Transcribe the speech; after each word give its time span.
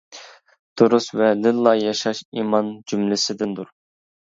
دۇرۇس 0.83 1.11
ۋە 1.21 1.29
لىللا 1.43 1.75
ياشاش 1.83 2.25
ئىمان 2.31 2.77
جۈملىسىدىندۇر. 2.91 3.77